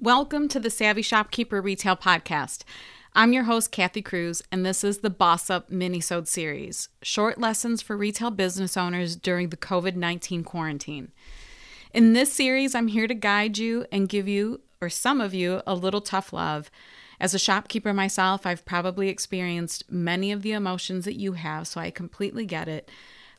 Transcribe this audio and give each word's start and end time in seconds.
Welcome 0.00 0.48
to 0.48 0.60
the 0.60 0.68
Savvy 0.68 1.00
Shopkeeper 1.00 1.62
Retail 1.62 1.96
Podcast. 1.96 2.64
I'm 3.14 3.32
your 3.32 3.44
host, 3.44 3.72
Kathy 3.72 4.02
Cruz, 4.02 4.42
and 4.52 4.64
this 4.64 4.84
is 4.84 4.98
the 4.98 5.08
Boss 5.08 5.48
Up 5.48 5.70
Minisode 5.70 6.28
series 6.28 6.90
short 7.00 7.38
lessons 7.40 7.80
for 7.80 7.96
retail 7.96 8.30
business 8.30 8.76
owners 8.76 9.16
during 9.16 9.48
the 9.48 9.56
COVID 9.56 9.96
19 9.96 10.44
quarantine. 10.44 11.12
In 11.94 12.12
this 12.12 12.30
series, 12.30 12.74
I'm 12.74 12.88
here 12.88 13.06
to 13.06 13.14
guide 13.14 13.56
you 13.56 13.86
and 13.90 14.06
give 14.06 14.28
you, 14.28 14.60
or 14.82 14.90
some 14.90 15.18
of 15.22 15.32
you, 15.32 15.62
a 15.66 15.74
little 15.74 16.02
tough 16.02 16.30
love. 16.30 16.70
As 17.18 17.32
a 17.32 17.38
shopkeeper 17.38 17.94
myself, 17.94 18.44
I've 18.44 18.66
probably 18.66 19.08
experienced 19.08 19.90
many 19.90 20.30
of 20.30 20.42
the 20.42 20.52
emotions 20.52 21.06
that 21.06 21.18
you 21.18 21.32
have, 21.32 21.66
so 21.66 21.80
I 21.80 21.90
completely 21.90 22.44
get 22.44 22.68
it. 22.68 22.90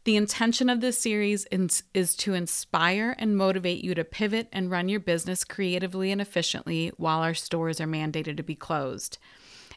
The 0.08 0.16
intention 0.16 0.70
of 0.70 0.80
this 0.80 0.98
series 0.98 1.46
is, 1.52 2.16
to 2.16 2.34
inspire 2.34 3.14
and 3.20 3.36
motivate 3.36 3.84
you 3.84 3.94
to 3.94 4.06
pivot 4.06 4.48
and 4.54 4.72
run 4.72 4.88
your 4.88 5.02
business 5.02 5.44
creatively 5.44 6.14
and 6.14 6.22
efficiently 6.22 6.94
while 6.96 7.20
our 7.20 7.34
stores 7.34 7.82
are 7.82 7.88
mandated 7.88 8.38
to 8.38 8.44
be 8.44 8.56
closed. 8.56 9.18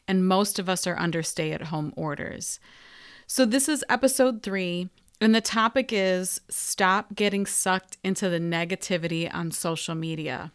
And 0.07 0.25
most 0.25 0.57
of 0.57 0.69
us 0.69 0.87
are 0.87 0.97
under 0.97 1.21
stay 1.21 1.51
at 1.51 1.63
home 1.63 1.91
orders. 1.97 2.61
So, 3.27 3.43
this 3.45 3.67
is 3.67 3.83
episode 3.89 4.41
three, 4.41 4.87
and 5.19 5.35
the 5.35 5.41
topic 5.41 5.91
is 5.91 6.39
stop 6.47 7.13
getting 7.13 7.45
sucked 7.45 7.97
into 8.01 8.29
the 8.29 8.39
negativity 8.39 9.29
on 9.35 9.51
social 9.51 9.95
media. 9.95 10.53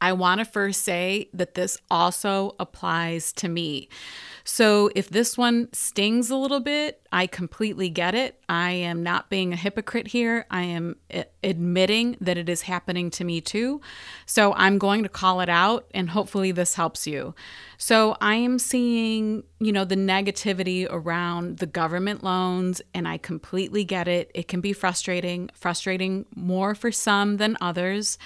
I 0.00 0.12
want 0.12 0.38
to 0.38 0.44
first 0.44 0.82
say 0.82 1.28
that 1.34 1.54
this 1.54 1.78
also 1.90 2.56
applies 2.58 3.32
to 3.34 3.48
me. 3.48 3.88
So 4.44 4.90
if 4.94 5.10
this 5.10 5.36
one 5.36 5.68
stings 5.72 6.30
a 6.30 6.36
little 6.36 6.60
bit, 6.60 7.00
I 7.12 7.26
completely 7.26 7.88
get 7.88 8.14
it. 8.14 8.40
I 8.48 8.70
am 8.70 9.02
not 9.02 9.28
being 9.28 9.52
a 9.52 9.56
hypocrite 9.56 10.08
here. 10.08 10.46
I 10.50 10.62
am 10.62 10.96
admitting 11.44 12.16
that 12.20 12.38
it 12.38 12.48
is 12.48 12.62
happening 12.62 13.10
to 13.10 13.24
me 13.24 13.40
too. 13.40 13.80
So 14.26 14.54
I'm 14.54 14.78
going 14.78 15.02
to 15.02 15.08
call 15.08 15.40
it 15.40 15.48
out 15.48 15.86
and 15.92 16.10
hopefully 16.10 16.52
this 16.52 16.74
helps 16.74 17.06
you. 17.06 17.34
So 17.78 18.16
I 18.20 18.36
am 18.36 18.58
seeing, 18.58 19.44
you 19.58 19.72
know, 19.72 19.84
the 19.84 19.96
negativity 19.96 20.86
around 20.88 21.58
the 21.58 21.66
government 21.66 22.24
loans 22.24 22.80
and 22.94 23.06
I 23.06 23.18
completely 23.18 23.84
get 23.84 24.08
it. 24.08 24.30
It 24.34 24.48
can 24.48 24.60
be 24.60 24.72
frustrating, 24.72 25.50
frustrating 25.54 26.26
more 26.34 26.74
for 26.74 26.90
some 26.90 27.36
than 27.36 27.56
others. 27.60 28.18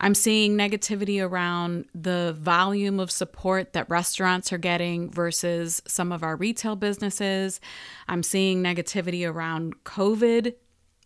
I'm 0.00 0.14
seeing 0.14 0.56
negativity 0.56 1.22
around 1.22 1.84
the 1.94 2.34
volume 2.38 2.98
of 2.98 3.10
support 3.10 3.74
that 3.74 3.90
restaurants 3.90 4.50
are 4.50 4.58
getting 4.58 5.10
versus 5.10 5.82
some 5.86 6.10
of 6.10 6.22
our 6.22 6.36
retail 6.36 6.74
businesses. 6.74 7.60
I'm 8.08 8.22
seeing 8.22 8.62
negativity 8.62 9.30
around 9.30 9.84
COVID 9.84 10.54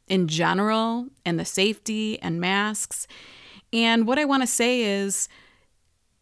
in 0.07 0.29
general 0.29 1.09
and 1.27 1.41
the 1.41 1.45
safety 1.45 2.21
and 2.23 2.41
masks. 2.41 3.09
And 3.73 4.07
what 4.07 4.19
I 4.19 4.25
want 4.25 4.45
to 4.45 4.47
say 4.47 4.83
is, 4.83 5.29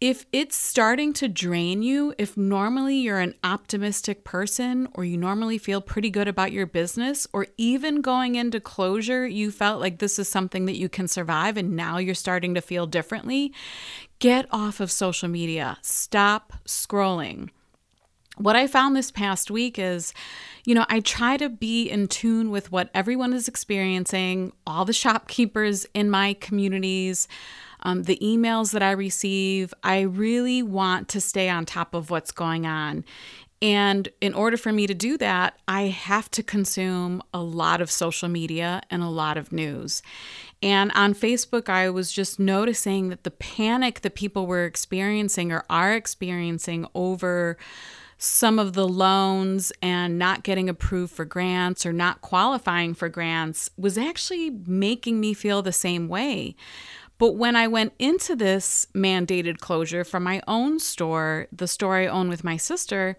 if 0.02 0.26
it's 0.32 0.56
starting 0.56 1.12
to 1.12 1.28
drain 1.28 1.80
you, 1.80 2.12
if 2.18 2.36
normally 2.36 2.96
you're 2.96 3.20
an 3.20 3.36
optimistic 3.44 4.24
person 4.24 4.88
or 4.94 5.04
you 5.04 5.16
normally 5.16 5.58
feel 5.58 5.80
pretty 5.80 6.10
good 6.10 6.26
about 6.26 6.50
your 6.50 6.66
business, 6.66 7.24
or 7.32 7.46
even 7.56 8.00
going 8.00 8.34
into 8.34 8.58
closure, 8.58 9.28
you 9.28 9.52
felt 9.52 9.80
like 9.80 10.00
this 10.00 10.18
is 10.18 10.26
something 10.26 10.66
that 10.66 10.76
you 10.76 10.88
can 10.88 11.06
survive 11.06 11.56
and 11.56 11.76
now 11.76 11.98
you're 11.98 12.16
starting 12.16 12.52
to 12.52 12.60
feel 12.60 12.84
differently, 12.84 13.52
get 14.18 14.44
off 14.50 14.80
of 14.80 14.90
social 14.90 15.28
media. 15.28 15.78
Stop 15.82 16.52
scrolling. 16.66 17.50
What 18.38 18.56
I 18.56 18.66
found 18.66 18.96
this 18.96 19.12
past 19.12 19.52
week 19.52 19.78
is, 19.78 20.12
you 20.64 20.74
know, 20.74 20.86
I 20.88 20.98
try 20.98 21.36
to 21.36 21.48
be 21.48 21.88
in 21.88 22.08
tune 22.08 22.50
with 22.50 22.72
what 22.72 22.90
everyone 22.92 23.32
is 23.32 23.46
experiencing, 23.46 24.52
all 24.66 24.84
the 24.84 24.92
shopkeepers 24.92 25.86
in 25.94 26.10
my 26.10 26.34
communities 26.40 27.28
um, 27.82 28.04
the 28.04 28.18
emails 28.22 28.72
that 28.72 28.82
I 28.82 28.92
receive. 28.92 29.74
I 29.82 30.00
really 30.00 30.62
want 30.62 31.08
to 31.08 31.20
stay 31.20 31.48
on 31.48 31.66
top 31.66 31.94
of 31.94 32.10
what's 32.10 32.32
going 32.32 32.66
on. 32.66 33.04
And 33.60 34.08
in 34.20 34.34
order 34.34 34.56
for 34.56 34.72
me 34.72 34.88
to 34.88 34.94
do 34.94 35.16
that, 35.18 35.56
I 35.68 35.82
have 35.82 36.28
to 36.32 36.42
consume 36.42 37.22
a 37.32 37.40
lot 37.40 37.80
of 37.80 37.92
social 37.92 38.28
media 38.28 38.82
and 38.90 39.04
a 39.04 39.08
lot 39.08 39.36
of 39.36 39.52
news. 39.52 40.02
And 40.60 40.90
on 40.96 41.14
Facebook, 41.14 41.68
I 41.68 41.88
was 41.88 42.10
just 42.12 42.40
noticing 42.40 43.08
that 43.10 43.22
the 43.22 43.30
panic 43.30 44.00
that 44.00 44.16
people 44.16 44.46
were 44.46 44.64
experiencing 44.64 45.52
or 45.52 45.64
are 45.70 45.94
experiencing 45.94 46.86
over 46.96 47.56
some 48.18 48.58
of 48.60 48.72
the 48.74 48.86
loans 48.86 49.72
and 49.82 50.16
not 50.16 50.44
getting 50.44 50.68
approved 50.68 51.12
for 51.12 51.24
grants 51.24 51.84
or 51.84 51.92
not 51.92 52.20
qualifying 52.20 52.94
for 52.94 53.08
grants 53.08 53.68
was 53.76 53.98
actually 53.98 54.50
making 54.50 55.18
me 55.18 55.34
feel 55.34 55.60
the 55.60 55.72
same 55.72 56.08
way. 56.08 56.54
But 57.22 57.36
when 57.36 57.54
I 57.54 57.68
went 57.68 57.92
into 58.00 58.34
this 58.34 58.88
mandated 58.96 59.60
closure 59.60 60.02
from 60.02 60.24
my 60.24 60.42
own 60.48 60.80
store, 60.80 61.46
the 61.52 61.68
store 61.68 61.94
I 61.94 62.08
own 62.08 62.28
with 62.28 62.42
my 62.42 62.56
sister, 62.56 63.16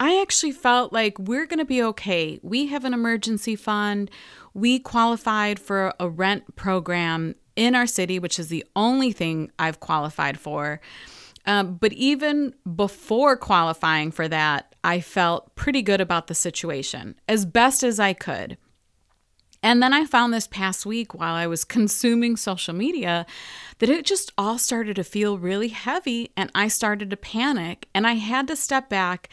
I 0.00 0.22
actually 0.22 0.52
felt 0.52 0.90
like 0.90 1.18
we're 1.18 1.44
going 1.44 1.58
to 1.58 1.66
be 1.66 1.82
okay. 1.82 2.40
We 2.42 2.68
have 2.68 2.86
an 2.86 2.94
emergency 2.94 3.54
fund. 3.54 4.10
We 4.54 4.78
qualified 4.78 5.58
for 5.58 5.92
a 6.00 6.08
rent 6.08 6.56
program 6.56 7.34
in 7.54 7.74
our 7.74 7.86
city, 7.86 8.18
which 8.18 8.38
is 8.38 8.48
the 8.48 8.64
only 8.74 9.12
thing 9.12 9.50
I've 9.58 9.80
qualified 9.80 10.40
for. 10.40 10.80
Um, 11.44 11.74
but 11.74 11.92
even 11.92 12.54
before 12.74 13.36
qualifying 13.36 14.12
for 14.12 14.28
that, 14.28 14.74
I 14.82 15.00
felt 15.00 15.54
pretty 15.56 15.82
good 15.82 16.00
about 16.00 16.28
the 16.28 16.34
situation 16.34 17.16
as 17.28 17.44
best 17.44 17.82
as 17.82 18.00
I 18.00 18.14
could. 18.14 18.56
And 19.62 19.82
then 19.82 19.92
I 19.92 20.04
found 20.04 20.34
this 20.34 20.46
past 20.46 20.84
week 20.84 21.14
while 21.14 21.34
I 21.34 21.46
was 21.46 21.64
consuming 21.64 22.36
social 22.36 22.74
media 22.74 23.26
that 23.78 23.88
it 23.88 24.04
just 24.04 24.32
all 24.36 24.58
started 24.58 24.96
to 24.96 25.04
feel 25.04 25.38
really 25.38 25.68
heavy 25.68 26.32
and 26.36 26.50
I 26.54 26.68
started 26.68 27.10
to 27.10 27.16
panic 27.16 27.88
and 27.94 28.06
I 28.06 28.14
had 28.14 28.48
to 28.48 28.56
step 28.56 28.88
back 28.88 29.28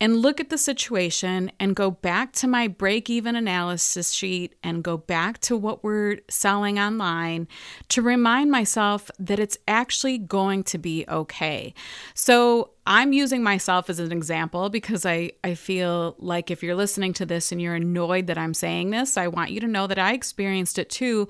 and 0.00 0.16
look 0.16 0.40
at 0.40 0.50
the 0.50 0.58
situation 0.58 1.50
and 1.58 1.74
go 1.74 1.90
back 1.90 2.32
to 2.32 2.46
my 2.46 2.68
break 2.68 3.08
even 3.08 3.34
analysis 3.34 4.12
sheet 4.12 4.54
and 4.62 4.84
go 4.84 4.96
back 4.96 5.38
to 5.38 5.56
what 5.56 5.82
we're 5.82 6.18
selling 6.28 6.78
online 6.78 7.48
to 7.88 8.02
remind 8.02 8.50
myself 8.50 9.10
that 9.18 9.38
it's 9.38 9.56
actually 9.66 10.18
going 10.18 10.62
to 10.64 10.76
be 10.76 11.04
okay. 11.08 11.72
So 12.14 12.72
I'm 12.88 13.12
using 13.12 13.42
myself 13.42 13.90
as 13.90 13.98
an 13.98 14.12
example 14.12 14.70
because 14.70 15.04
I, 15.04 15.32
I 15.42 15.54
feel 15.54 16.14
like 16.18 16.52
if 16.52 16.62
you're 16.62 16.76
listening 16.76 17.12
to 17.14 17.26
this 17.26 17.50
and 17.50 17.60
you're 17.60 17.74
annoyed 17.74 18.28
that 18.28 18.38
I'm 18.38 18.54
saying 18.54 18.90
this, 18.90 19.16
I 19.16 19.26
want 19.26 19.50
you 19.50 19.58
to 19.60 19.66
know 19.66 19.88
that 19.88 19.98
I 19.98 20.12
experienced 20.12 20.78
it 20.78 20.88
too 20.88 21.26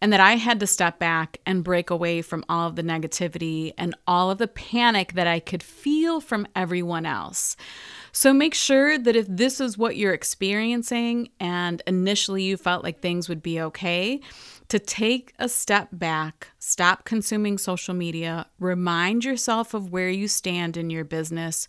and 0.00 0.12
that 0.12 0.18
I 0.18 0.32
had 0.32 0.58
to 0.60 0.66
step 0.66 0.98
back 0.98 1.38
and 1.46 1.62
break 1.62 1.90
away 1.90 2.22
from 2.22 2.44
all 2.48 2.66
of 2.66 2.74
the 2.74 2.82
negativity 2.82 3.72
and 3.78 3.94
all 4.08 4.32
of 4.32 4.38
the 4.38 4.48
panic 4.48 5.12
that 5.12 5.28
I 5.28 5.38
could 5.38 5.62
feel 5.62 6.20
from 6.20 6.48
everyone 6.56 7.06
else. 7.06 7.56
So 8.10 8.32
make 8.32 8.54
sure 8.54 8.98
that 8.98 9.14
if 9.14 9.26
this 9.28 9.60
is 9.60 9.78
what 9.78 9.96
you're 9.96 10.14
experiencing 10.14 11.28
and 11.38 11.82
initially 11.86 12.42
you 12.42 12.56
felt 12.56 12.82
like 12.82 13.00
things 13.00 13.28
would 13.28 13.42
be 13.42 13.60
okay, 13.60 14.22
to 14.68 14.78
take 14.78 15.32
a 15.38 15.48
step 15.48 15.88
back, 15.92 16.48
stop 16.58 17.04
consuming 17.04 17.56
social 17.56 17.94
media, 17.94 18.46
remind 18.58 19.24
yourself 19.24 19.74
of 19.74 19.92
where 19.92 20.10
you 20.10 20.26
stand 20.26 20.76
in 20.76 20.90
your 20.96 21.04
business, 21.04 21.68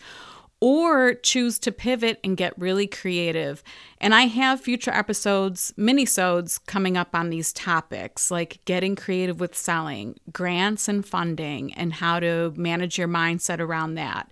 or 0.60 1.14
choose 1.14 1.60
to 1.60 1.72
pivot 1.72 2.20
and 2.24 2.36
get 2.36 2.58
really 2.58 2.88
creative. 2.88 3.64
And 4.00 4.16
I 4.16 4.24
have 4.24 4.60
future 4.60 4.90
episodes, 4.92 5.72
minisodes 5.78 6.60
coming 6.66 6.98
up 6.98 7.10
on 7.14 7.30
these 7.30 7.54
topics 7.54 8.32
like 8.32 8.60
getting 8.66 8.96
creative 8.96 9.40
with 9.40 9.56
selling, 9.56 10.16
grants 10.34 10.88
and 10.88 11.06
funding, 11.06 11.74
and 11.76 11.94
how 11.94 12.20
to 12.20 12.54
manage 12.56 12.98
your 12.98 13.08
mindset 13.08 13.60
around 13.60 13.94
that. 13.96 14.32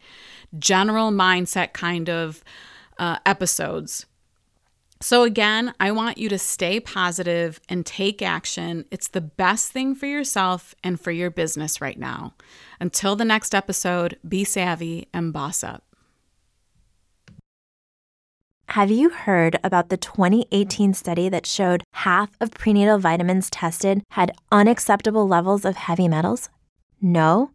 General 0.57 1.11
mindset 1.11 1.73
kind 1.73 2.09
of 2.09 2.43
uh, 2.97 3.17
episodes. 3.25 4.07
So, 5.05 5.21
again, 5.21 5.71
I 5.79 5.91
want 5.91 6.17
you 6.17 6.29
to 6.29 6.39
stay 6.39 6.79
positive 6.79 7.61
and 7.69 7.85
take 7.85 8.23
action. 8.23 8.85
It's 8.89 9.07
the 9.07 9.21
best 9.21 9.71
thing 9.71 9.93
for 9.93 10.07
yourself 10.07 10.73
and 10.83 10.99
for 10.99 11.11
your 11.11 11.29
business 11.29 11.79
right 11.79 11.99
now. 11.99 12.33
Until 12.79 13.15
the 13.15 13.23
next 13.23 13.53
episode, 13.53 14.17
be 14.27 14.43
savvy 14.43 15.07
and 15.13 15.31
boss 15.31 15.63
up. 15.63 15.83
Have 18.69 18.89
you 18.89 19.11
heard 19.11 19.59
about 19.63 19.89
the 19.89 19.97
2018 19.97 20.95
study 20.95 21.29
that 21.29 21.45
showed 21.45 21.83
half 21.93 22.31
of 22.41 22.49
prenatal 22.49 22.97
vitamins 22.97 23.51
tested 23.51 24.01
had 24.09 24.31
unacceptable 24.51 25.27
levels 25.27 25.65
of 25.65 25.75
heavy 25.75 26.07
metals? 26.07 26.49
No? 26.99 27.51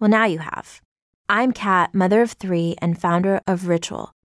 Well, 0.00 0.08
now 0.08 0.24
you 0.24 0.38
have. 0.38 0.80
I'm 1.28 1.52
Kat, 1.52 1.94
mother 1.94 2.22
of 2.22 2.32
three 2.32 2.76
and 2.80 2.98
founder 2.98 3.42
of 3.46 3.68
Ritual 3.68 4.14